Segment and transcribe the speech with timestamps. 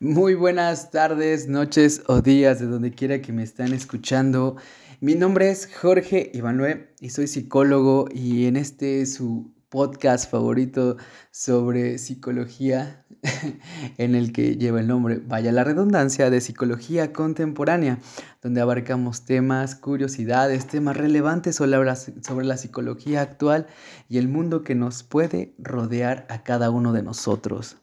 [0.00, 4.54] Muy buenas tardes, noches o días de donde quiera que me estén escuchando.
[5.00, 10.98] Mi nombre es Jorge Ivanue y soy psicólogo y en este su podcast favorito
[11.32, 13.04] sobre psicología
[13.98, 17.98] en el que lleva el nombre, vaya la redundancia, de psicología contemporánea,
[18.40, 23.66] donde abarcamos temas, curiosidades, temas relevantes sobre la, sobre la psicología actual
[24.08, 27.78] y el mundo que nos puede rodear a cada uno de nosotros.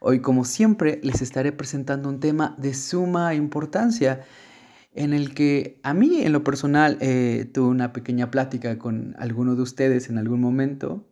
[0.00, 4.22] Hoy, como siempre, les estaré presentando un tema de suma importancia
[4.94, 9.54] en el que a mí, en lo personal, eh, tuve una pequeña plática con alguno
[9.54, 11.06] de ustedes en algún momento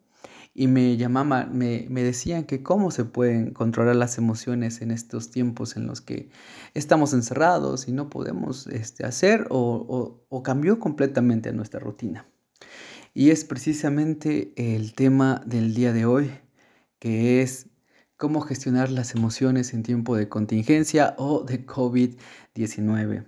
[0.52, 5.76] y me llamaban, me, decían que cómo se pueden controlar las emociones en estos tiempos
[5.76, 6.28] en los que
[6.74, 12.26] estamos encerrados y no podemos este, hacer o, o cambió completamente nuestra rutina.
[13.14, 16.30] Y es precisamente el tema del día de hoy,
[16.98, 17.69] que es
[18.20, 23.26] cómo gestionar las emociones en tiempo de contingencia o de COVID-19.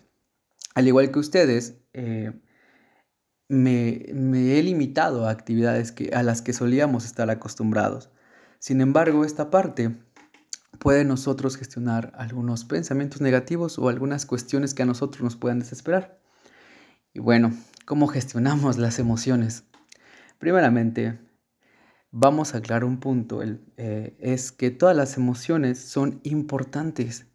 [0.74, 2.38] Al igual que ustedes, eh,
[3.49, 4.04] me,
[4.59, 8.10] he limitado a actividades que, a las que solíamos estar acostumbrados.
[8.59, 9.96] Sin embargo, esta parte
[10.79, 16.21] puede nosotros gestionar algunos pensamientos negativos o algunas cuestiones que a nosotros nos puedan desesperar.
[17.15, 17.54] Y bueno,
[17.87, 19.65] ¿cómo gestionamos las emociones?
[20.38, 21.18] Primeramente,
[22.13, 27.27] vamos a aclarar un punto, eh, es que todas las emociones son importantes.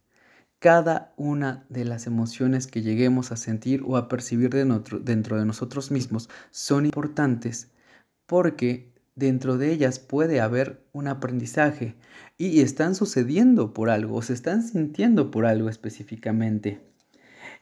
[0.60, 5.90] Cada una de las emociones que lleguemos a sentir o a percibir dentro de nosotros
[5.90, 7.70] mismos son importantes
[8.26, 11.96] porque dentro de ellas puede haber un aprendizaje
[12.36, 16.80] y están sucediendo por algo o se están sintiendo por algo específicamente.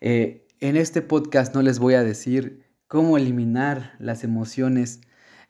[0.00, 5.00] Eh, en este podcast no les voy a decir cómo eliminar las emociones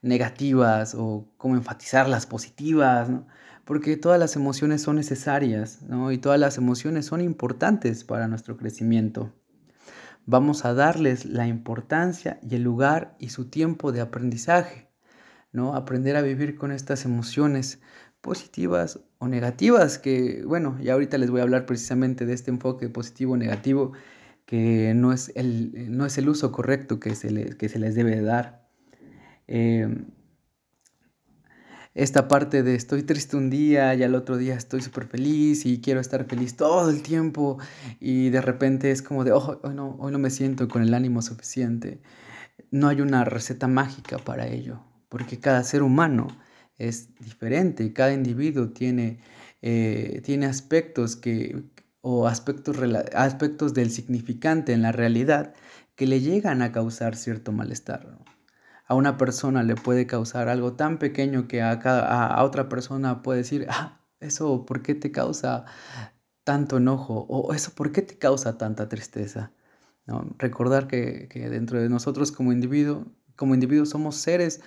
[0.06, 3.10] negativas o cómo enfatizar las positivas,
[3.64, 5.80] porque todas las emociones son necesarias
[6.12, 9.32] y todas las emociones son importantes para nuestro crecimiento.
[10.24, 14.88] Vamos a darles la importancia y el lugar y su tiempo de aprendizaje,
[15.52, 15.74] ¿no?
[15.74, 17.80] Aprender a vivir con estas emociones
[18.20, 22.88] positivas o negativas, que bueno, ya ahorita les voy a hablar precisamente de este enfoque
[22.88, 23.92] positivo-negativo,
[24.46, 28.20] que no es, el, no es el uso correcto que se, que se les debe
[28.20, 28.65] dar.
[29.48, 30.06] Em,
[31.94, 35.80] esta parte de estoy triste un día y al otro día estoy súper feliz y
[35.80, 37.58] quiero estar feliz todo el tiempo
[38.00, 40.92] y de repente es como de, oh, hoy, no, hoy no me siento con el
[40.92, 42.02] ánimo suficiente.
[42.70, 46.28] No hay una receta mágica para ello, porque cada ser humano
[46.76, 49.20] es diferente, cada individuo tiene,
[49.62, 51.64] eh, tiene aspectos que,
[52.02, 52.76] o aspectos,
[53.14, 55.54] aspectos del significante en la realidad
[55.94, 58.18] que le llegan a causar cierto malestar
[58.86, 63.38] a una persona le puede causar algo tan pequeño que a, a otra persona puede
[63.38, 65.64] decir, ah, eso, ¿por qué te causa
[66.44, 67.26] tanto enojo?
[67.28, 69.52] O eso, ¿por qué te causa tanta tristeza?
[70.06, 70.34] ¿No?
[70.38, 74.60] Recordar que, dentro de nosotros como individuo, como individuos somos seres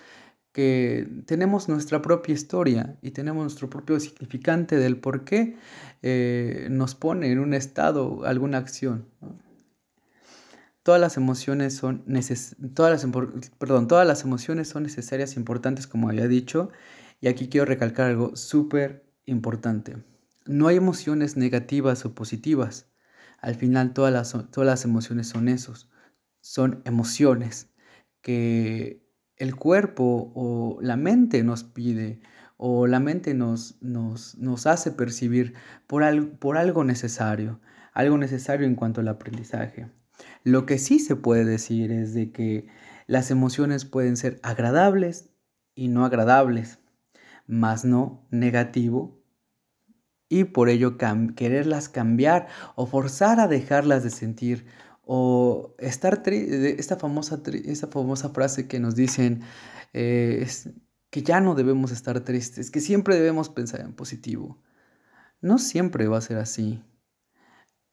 [0.52, 5.58] que tenemos nuestra propia historia y tenemos nuestro propio significante del por qué
[6.02, 9.06] eh, nos pone en un estado alguna acción.
[10.90, 12.04] Todas las emociones son
[12.74, 13.12] todas las,
[13.88, 16.72] todas las emociones son necesarias e importantes, como había dicho,
[17.22, 19.98] y aquí quiero recalcar algo súper importante.
[20.48, 22.90] No hay emociones negativas o positivas.
[23.38, 25.92] Al final todas las, todas las emociones son esos.
[26.42, 27.70] Son emociones
[28.24, 29.08] que
[29.38, 32.20] el cuerpo o la mente nos pide
[32.58, 35.54] o la mente nos, nos, nos hace percibir
[35.86, 36.02] por,
[36.40, 37.60] por algo necesario,
[37.94, 39.99] algo necesario en cuanto al aprendizaje.
[40.44, 42.68] Lo que sí se puede decir es de que
[43.08, 45.30] las emociones pueden ser agradables
[45.76, 46.80] y no agradables,
[47.48, 49.20] más no negativo,
[50.30, 50.98] y por ello
[51.36, 54.66] quererlas cambiar o forzar a dejarlas de sentir
[55.04, 59.42] o estar esta famosa, esta famosa frase que nos dicen
[59.94, 60.48] eh,
[61.10, 64.62] que ya no debemos estar tristes, que siempre debemos pensar en positivo.
[65.42, 66.84] No siempre va a ser así.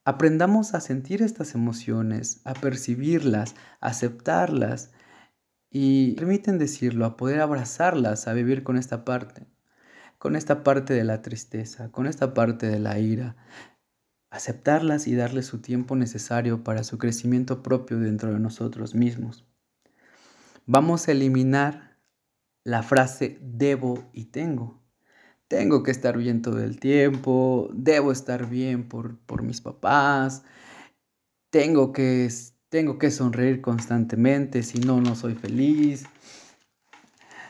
[0.09, 4.93] Aprendamos a sentir estas emociones, a percibirlas, a aceptarlas
[5.69, 9.49] y permiten decirlo, a poder abrazarlas, a vivir con esta parte,
[10.19, 13.35] con esta parte de la tristeza, con esta parte de la ira,
[14.31, 19.45] aceptarlas y darles su tiempo necesario para su crecimiento propio dentro de nosotros mismos.
[20.67, 21.99] Vamos a eliminar
[22.63, 24.86] la frase debo y tengo
[25.49, 30.43] tengo que estar bien todo el tiempo, debo estar bien por, mis papás,
[31.51, 32.29] tengo que,
[32.69, 36.05] tengo que sonreír constantemente, si no, no soy feliz.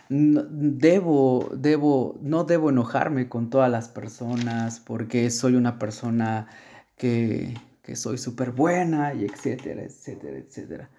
[0.08, 6.48] no, debo, debo, no debo enojarme con todas las personas porque soy una persona
[6.96, 10.90] que, que soy súper buena y etcétera, etcétera, etcétera.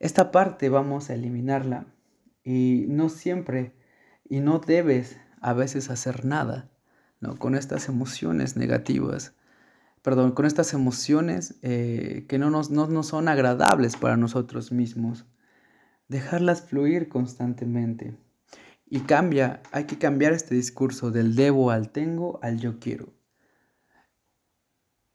[0.00, 1.86] Esta parte vamos a eliminarla
[2.42, 3.72] y no siempre
[4.28, 6.70] y no debes a veces hacer nada
[7.20, 7.36] ¿no?
[7.36, 9.34] con estas emociones negativas,
[10.02, 15.26] perdón, con estas emociones eh, que no nos, no, son agradables para nosotros mismos.
[16.08, 18.16] Dejarlas fluir constantemente.
[18.86, 23.14] Y cambia, hay que cambiar este discurso del debo al tengo al yo quiero.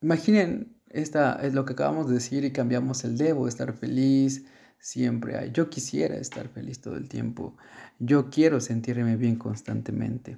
[0.01, 4.45] Imaginen, esta es lo que acabamos de decir y cambiamos el debo, estar feliz,
[4.79, 5.51] siempre hay.
[5.51, 7.55] Yo quisiera estar feliz todo el tiempo.
[7.99, 10.37] Yo quiero sentirme bien constantemente.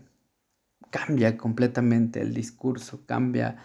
[0.89, 3.57] Cambia completamente el discurso, cambia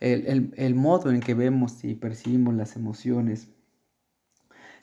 [0.00, 3.48] el, el modo en que vemos y percibimos las emociones.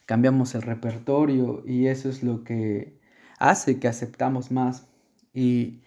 [0.05, 2.99] Cambiamos el repertorio y eso es lo que
[3.39, 4.87] hace que aceptamos más.
[5.33, 5.81] Y,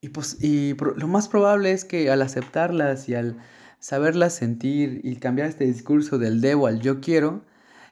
[0.00, 3.38] y, pues, y lo más probable es que al aceptarlas y al
[3.78, 7.44] saberlas sentir y cambiar este discurso del debo al yo quiero,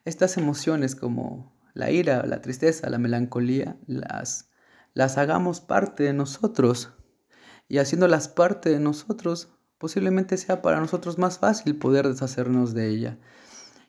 [0.05, 4.50] estas emociones como la ira, la tristeza, la melancolía, las,
[4.94, 6.93] las hagamos parte de nosotros.
[7.69, 13.19] Y haciéndolas parte de nosotros, posiblemente sea para nosotros más fácil poder deshacernos de ella.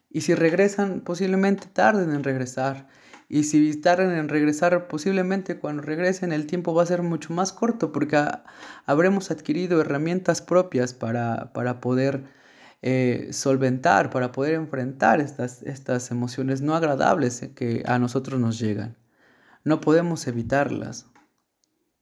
[0.09, 2.87] Y si regresan, posiblemente tarden en regresar.
[3.27, 7.53] Y si tarden en regresar, posiblemente cuando regresen el tiempo va a ser mucho más
[7.53, 8.21] corto porque
[8.85, 12.25] habremos adquirido herramientas propias para, para poder
[12.81, 18.97] eh, solventar, para poder enfrentar estas, estas emociones no agradables que a nosotros nos llegan.
[19.63, 21.05] No podemos evitarlas.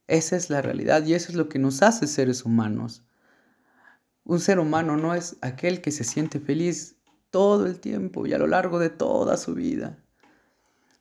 [0.06, 3.04] Esa es la realidad y eso es lo que nos hace seres humanos.
[4.24, 6.96] Un ser humano no es aquel que se siente feliz
[7.30, 9.98] todo el tiempo y a lo largo de toda su vida.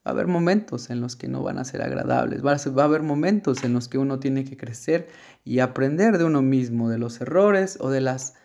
[0.06, 3.04] Va a haber momentos en los que no van a ser agradables, va a, haber
[3.04, 5.10] momentos en los que uno tiene que crecer
[5.44, 8.36] y aprender de uno mismo, de los errores o de las,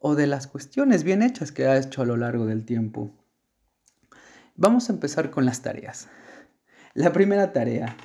[0.00, 3.12] o de las cuestiones bien hechas que ha hecho a lo largo del tiempo.
[4.56, 6.08] Vamos a empezar con las tareas.
[6.94, 7.96] La primera tarea.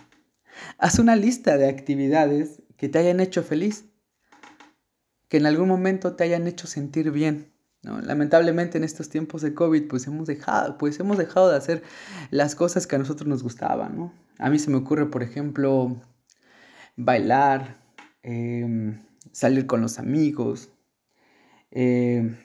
[0.77, 3.85] Haz una lista de actividades que te hayan hecho feliz,
[5.29, 7.51] que en algún momento te hayan hecho sentir bien.
[7.81, 11.83] Lamentablemente en estos tiempos de COVID pues hemos, dejado, pues hemos dejado de hacer
[12.31, 14.11] las cosas que a nosotros nos gustaban.
[14.39, 15.95] A mí se me ocurre, por ejemplo,
[16.95, 17.77] bailar,
[18.23, 20.69] em, salir con los amigos,
[21.71, 22.37] em,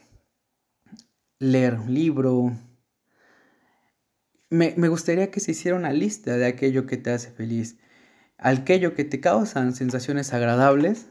[1.38, 2.56] leer un libro.
[4.50, 7.78] Me, me gustaría que se hiciera una lista de aquello que te hace feliz,
[8.38, 11.06] aquello que te causan sensaciones agradables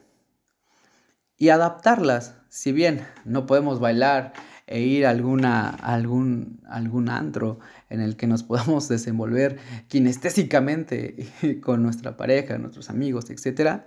[1.38, 2.36] y adaptarlas.
[2.50, 4.34] Si bien no podemos bailar
[4.68, 7.60] e ir a alguna, algún, algún antro
[7.90, 9.58] en el que nos podamos desenvolver
[9.88, 11.28] kinestésicamente
[11.64, 13.82] con nuestra pareja, nuestros amigos, etc.,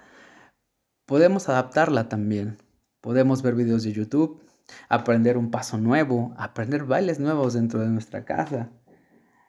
[1.06, 2.58] podemos adaptarla también.
[3.02, 4.40] Podemos ver videos de YouTube,
[4.88, 8.70] aprender un paso nuevo, aprender bailes nuevos dentro de nuestra casa.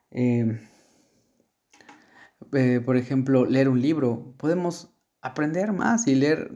[0.09, 0.59] Em,
[2.51, 4.33] eh, por ejemplo, leer un libro.
[4.38, 4.89] Podemos
[5.21, 6.51] aprender más y leer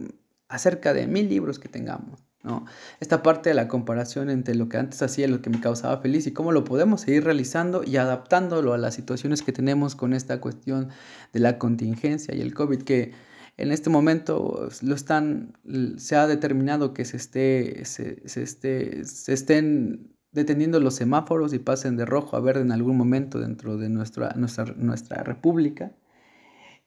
[0.49, 2.25] acerca de mil libros que tengamos.
[2.43, 2.65] ¿no?
[2.99, 6.01] Esta parte de la comparación entre lo que antes hacía y lo que me causaba
[6.01, 10.13] feliz y cómo lo podemos seguir realizando y adaptándolo a las situaciones que tenemos con
[10.13, 10.89] esta cuestión
[11.31, 13.13] de la contingencia y el COVID, que
[13.57, 15.57] en este momento lo están,
[15.97, 21.97] se ha determinado que se, esté, se, esté, se estén deteniendo los semáforos y pasen
[21.97, 25.91] de rojo a verde en algún momento dentro de nuestra, nuestra, nuestra república.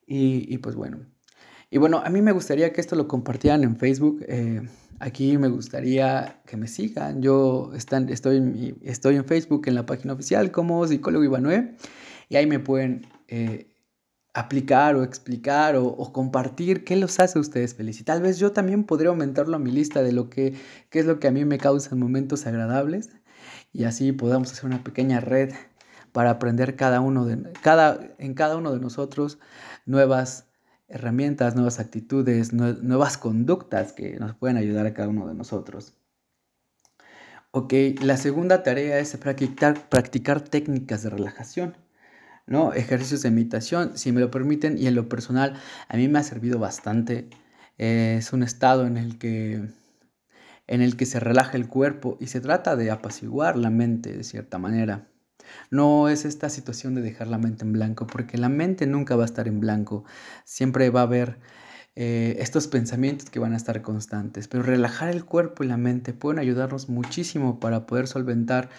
[0.06, 0.98] Y, y pues bueno,
[1.70, 4.24] y bueno, a mí me gustaría que esto lo compartieran en Facebook.
[4.26, 4.62] Eh,
[4.98, 7.22] aquí me gustaría que me sigan.
[7.22, 11.76] Yo están, estoy, estoy en Facebook en la página oficial como psicólogo Ivanue
[12.28, 13.69] y ahí me pueden eh,
[14.34, 18.02] aplicar o explicar o, compartir qué los hace a ustedes felices.
[18.02, 20.54] Y tal vez yo también podría aumentarlo a mi lista de lo que
[20.90, 23.10] qué es lo que a mí me causa momentos agradables
[23.72, 25.52] y así podamos hacer una pequeña red
[26.12, 29.38] para aprender cada uno de, cada, en cada uno de nosotros
[29.86, 30.46] nuevas
[30.88, 35.94] herramientas, nuevas actitudes, nuevas conductas que nos pueden ayudar a cada uno de nosotros.
[37.52, 37.72] Ok,
[38.02, 41.76] la segunda tarea es practicar, practicar técnicas de relajación,
[42.46, 42.72] ¿no?
[42.74, 45.54] Ejercicios de meditación, si me lo permiten, y en lo personal
[45.88, 47.28] a mí me ha servido bastante.
[47.78, 49.68] es un estado en el que
[50.70, 54.22] en el que se relaja el cuerpo y se trata de apaciguar la mente de
[54.24, 55.08] cierta manera.
[55.70, 59.24] No es esta situación de dejar la mente en blanco, porque la mente nunca va
[59.24, 60.04] a estar en blanco.
[60.44, 61.38] Siempre va a haber
[61.96, 64.48] eh, estos pensamientos que van a estar constantes.
[64.48, 68.70] Pero relajar el cuerpo y la mente pueden ayudarnos muchísimo para poder solventar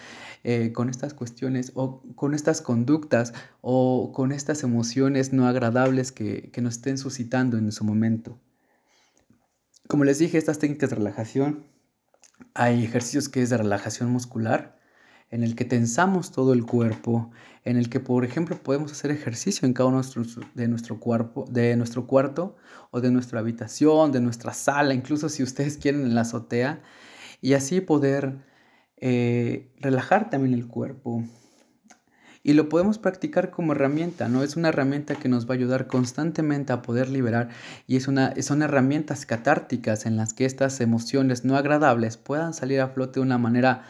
[0.44, 6.50] eh, con estas cuestiones o con estas conductas o con estas emociones no agradables que,
[6.50, 8.40] que nos estén suscitando en su momento.
[9.88, 11.66] Como les dije, estas técnicas de relajación,
[12.54, 14.78] hay ejercicios que es de relajación muscular,
[15.32, 17.30] en el que tensamos todo el cuerpo,
[17.64, 20.02] en el que, por ejemplo, podemos hacer ejercicio en cada uno
[20.54, 22.54] de nuestro, cuerpo, de nuestro cuarto
[22.90, 26.82] o de nuestra habitación, de nuestra sala, incluso si ustedes quieren en la azotea,
[27.40, 28.44] y así poder
[28.98, 31.24] eh, relajar también el cuerpo.
[32.42, 34.42] Y lo podemos practicar como herramienta, ¿no?
[34.42, 37.48] Es una herramienta que nos va a ayudar constantemente a poder liberar
[37.86, 42.80] y es una, son herramientas catárticas en las que estas emociones no agradables puedan salir
[42.80, 43.84] a flote de una manera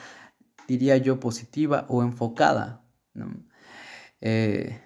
[0.73, 2.83] diría yo, positiva o enfocada.
[4.21, 4.81] Eh,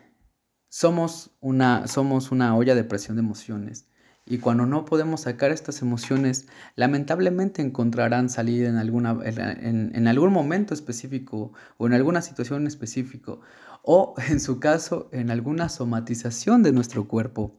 [0.68, 3.88] somos, una, somos una olla de presión de emociones.
[4.28, 10.32] Y cuando no podemos sacar estas emociones, lamentablemente encontrarán salida en, alguna, en, en, algún
[10.32, 13.40] momento específico o en alguna situación específico
[13.82, 17.56] o en su caso en alguna somatización de nuestro cuerpo.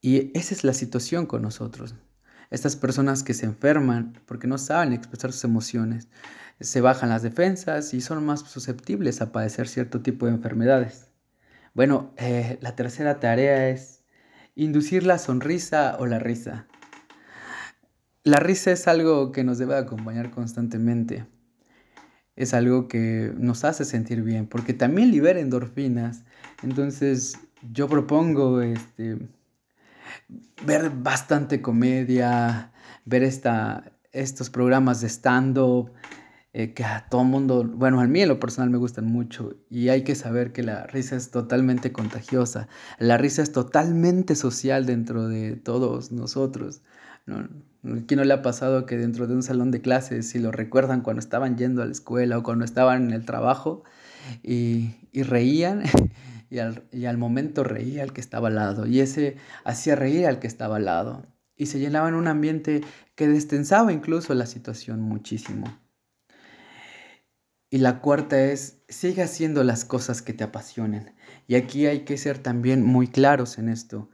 [0.00, 1.94] Y esa es la situación con nosotros.
[2.50, 6.08] Estas personas que se enferman porque no saben expresar sus emociones,
[6.60, 11.08] se bajan las defensas y son más susceptibles a padecer cierto tipo de enfermedades.
[11.74, 14.02] Bueno, eh, la tercera tarea es
[14.54, 16.66] inducir la sonrisa o la risa.
[18.24, 21.26] La risa es algo que nos debe acompañar constantemente.
[22.34, 26.24] Es algo que nos hace sentir bien, porque también libera endorfinas.
[26.62, 27.38] Entonces,
[27.72, 29.18] yo propongo este,
[30.64, 32.72] ver bastante comedia,
[33.04, 35.92] ver esta, estos programas de stand-up,
[36.58, 39.90] eh, que a todo mundo, bueno, a mí en lo personal me gustan mucho y
[39.90, 42.66] hay que saber que la risa es totalmente contagiosa,
[42.98, 46.80] la risa es totalmente social dentro de todos nosotros.
[47.26, 47.46] ¿no?
[48.06, 51.02] ¿Quién no le ha pasado que dentro de un salón de clases, si lo recuerdan
[51.02, 53.84] cuando estaban yendo a la escuela o cuando estaban en el trabajo
[54.42, 55.82] y, y reían
[56.50, 60.26] y al, y al momento reía al que estaba al lado y ese hacía reír
[60.26, 61.26] al que estaba al lado
[61.56, 62.82] y se llenaba en un ambiente
[63.14, 65.66] que destensaba incluso la situación muchísimo.
[67.70, 71.14] Y la cuarta es, sigue haciendo las cosas que te apasionen.
[71.48, 74.08] Y aquí hay que ser también muy claros en esto.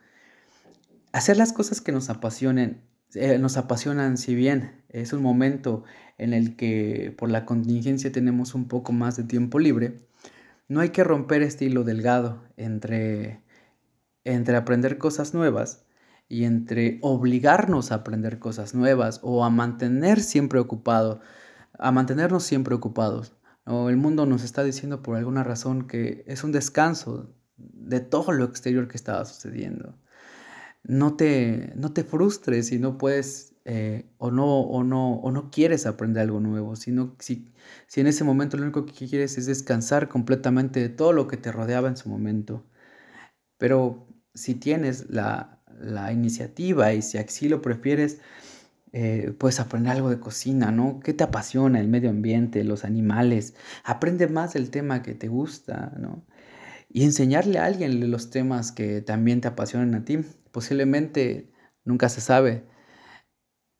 [1.13, 2.83] Hacer las cosas que nos apasionen,
[3.15, 5.85] eh, nos apasionan si bien es un momento
[6.17, 10.09] en el que por la contingencia tenemos un poco más de tiempo libre,
[10.73, 13.43] no hay que romper este hilo delgado entre,
[14.25, 15.85] entre aprender cosas nuevas
[16.29, 21.21] y entre obligarnos a aprender cosas nuevas o a mantener siempre ocupado,
[21.79, 23.37] a mantenernos siempre ocupados
[23.67, 28.45] el mundo nos está diciendo por alguna razón que es un descanso de todo lo
[28.45, 29.97] exterior que estaba sucediendo.
[30.83, 35.51] No te, no te frustres si no puedes eh, o, no, o, no, o no
[35.51, 37.53] quieres aprender algo nuevo, sino si,
[37.87, 41.37] si en ese momento lo único que quieres es descansar completamente de todo lo que
[41.37, 42.65] te rodeaba en su momento.
[43.59, 48.21] Pero si tienes la, la iniciativa y si así lo prefieres,
[48.93, 51.01] eh, puedes aprender algo de cocina, ¿no?
[51.01, 51.81] ¿Qué te apasiona?
[51.81, 53.55] El medio ambiente, los animales.
[53.85, 56.27] Aprende más del tema que te gusta, ¿no?
[56.91, 60.19] Y enseñarle a alguien los temas que también te apasionan a ti.
[60.53, 61.53] Posiblemente
[61.85, 62.65] nunca se sabe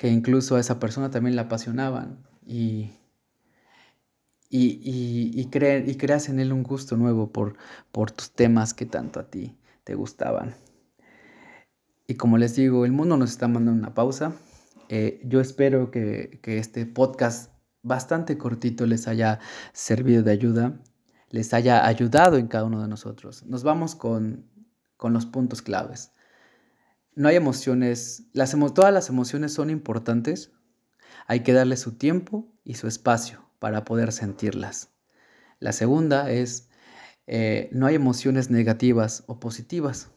[0.03, 2.91] que incluso a esa persona también la apasionaban y,
[4.51, 5.47] y, y, y,
[5.97, 7.55] creas en él un gusto nuevo por,
[7.93, 10.57] por tus temas que tanto a ti te gustaban.
[12.09, 14.33] Y como les digo, el mundo nos está mandando una pausa.
[14.89, 17.53] Eh, yo espero que, este podcast
[17.85, 19.39] bastante cortito les haya
[19.73, 20.81] servido de ayuda,
[21.31, 23.47] les haya ayudado en cada uno de nosotros.
[23.47, 24.51] Nos vamos con,
[25.01, 26.11] los puntos claves.
[27.15, 30.53] No hay emociones, las todas las emociones son importantes,
[31.27, 34.91] hay que darle su tiempo y su espacio para poder sentirlas.
[35.61, 36.69] La segunda es,
[37.27, 40.11] eh, no hay emociones negativas o positivas.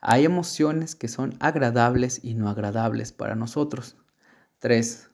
[0.00, 3.96] Hay emociones que son agradables y no agradables para nosotros.
[4.58, 5.08] 3.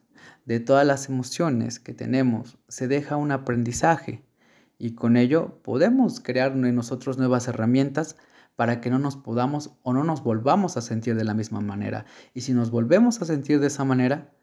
[0.46, 4.24] De todas las emociones que tenemos se deja un aprendizaje
[4.78, 8.16] y con ello podemos crear en nosotros nuevas herramientas
[8.56, 12.06] para que no nos podamos o no nos volvamos a sentir de la misma manera.
[12.34, 14.34] Y si nos volvemos a sentir de esa manera,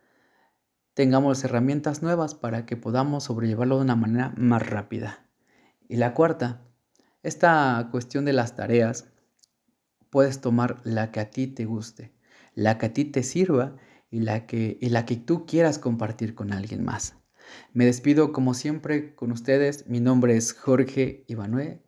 [0.93, 5.27] tengamos herramientas nuevas para que podamos sobrellevarlo de una manera más rápida.
[5.89, 6.61] Y la cuarta,
[7.23, 9.11] esta cuestión de las tareas
[10.09, 12.13] puedes tomar la que a ti te guste,
[12.53, 13.75] la que a ti te sirva
[14.11, 17.15] y la que, y la que tú quieras compartir con alguien más.
[17.73, 19.87] Me despido como siempre con ustedes.
[19.87, 21.81] Mi nombre es Jorge Ivanue.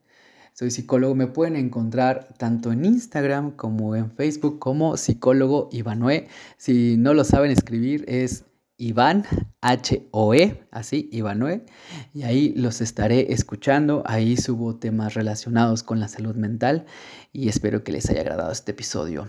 [0.58, 6.30] Soy psicólogo, me pueden encontrar tanto en Instagram como en Facebook como psicólogo Ivanoe.
[6.56, 8.46] Si no lo saben escribir es
[8.78, 9.26] Iván
[9.60, 11.66] H-O-E, así, Ivanoe.
[12.14, 14.02] Y ahí los estaré escuchando.
[14.06, 16.86] Ahí subo temas relacionados con la salud mental
[17.34, 19.28] y espero que les haya agradado este episodio.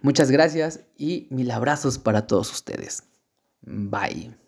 [0.00, 3.02] Muchas gracias y mil abrazos para todos ustedes.
[3.60, 4.41] Bye.